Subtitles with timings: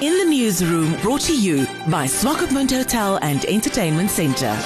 [0.00, 4.56] In the newsroom, brought to you by Swakopmund Hotel and Entertainment Centre.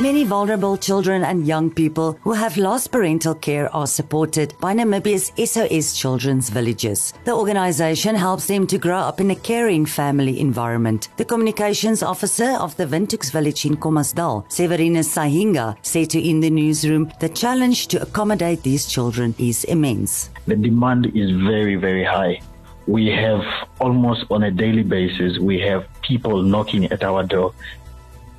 [0.00, 5.32] Many vulnerable children and young people who have lost parental care are supported by Namibia's
[5.36, 7.12] SOS Children's Villages.
[7.24, 11.10] The organization helps them to grow up in a caring family environment.
[11.18, 16.48] The communications officer of the Windhoeks village in Khomasdal, Severinus Sainga, said to In the
[16.48, 20.30] Newsroom, the challenge to accommodate these children is immense.
[20.46, 22.40] The demand is very, very high.
[22.86, 23.42] We have
[23.80, 27.54] almost on a daily basis, we have people knocking at our door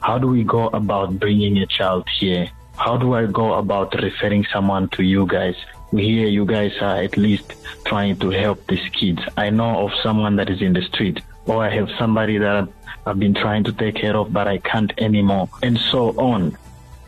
[0.05, 2.47] how do we go about bringing a child here?
[2.77, 5.55] How do I go about referring someone to you guys?
[5.91, 9.23] We hear you guys are at least trying to help these kids.
[9.35, 12.70] I know of someone that is in the street, or I have somebody that
[13.07, 16.55] I've been trying to take care of, but I can't anymore, and so on.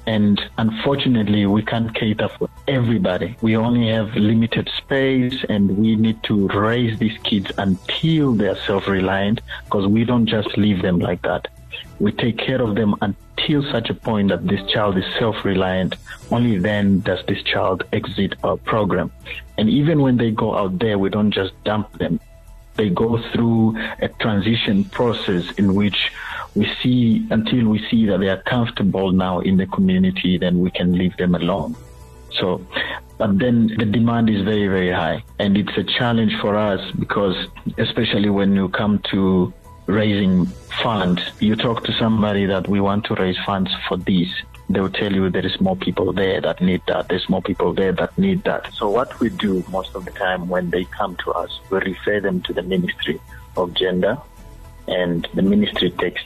[0.07, 3.35] And unfortunately, we can't cater for everybody.
[3.41, 9.41] We only have limited space and we need to raise these kids until they're self-reliant
[9.65, 11.49] because we don't just leave them like that.
[11.99, 15.95] We take care of them until such a point that this child is self-reliant.
[16.31, 19.11] Only then does this child exit our program.
[19.57, 22.21] And even when they go out there, we don't just dump them.
[22.75, 26.11] They go through a transition process in which
[26.55, 30.71] we see until we see that they are comfortable now in the community, then we
[30.71, 31.75] can leave them alone.
[32.31, 32.65] So,
[33.17, 35.23] but then the demand is very, very high.
[35.39, 37.35] And it's a challenge for us because,
[37.77, 39.53] especially when you come to
[39.87, 40.45] raising
[40.83, 44.27] funds, you talk to somebody that we want to raise funds for this.
[44.69, 47.07] They will tell you there is more people there that need that.
[47.07, 48.73] There's more people there that need that.
[48.73, 52.19] So what we do most of the time when they come to us, we refer
[52.19, 53.19] them to the Ministry
[53.55, 54.17] of Gender
[54.87, 56.21] and the ministry takes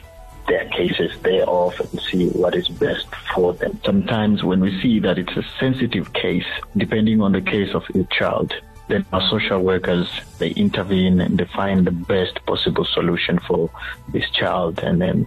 [0.52, 3.80] their cases thereof and see what is best for them.
[3.86, 6.44] Sometimes when we see that it's a sensitive case,
[6.76, 8.52] depending on the case of each child,
[8.88, 10.08] then our social workers
[10.38, 13.70] they intervene and they find the best possible solution for
[14.12, 15.26] this child and then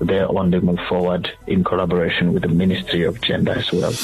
[0.00, 3.94] thereon they move forward in collaboration with the Ministry of Gender as well.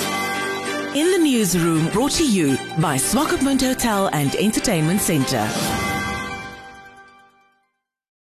[0.95, 5.84] In the newsroom, brought to you by Swakopmund Hotel and Entertainment Centre.